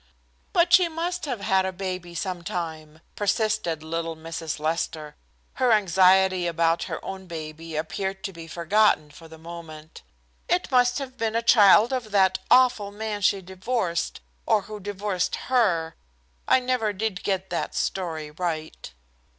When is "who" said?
14.63-14.79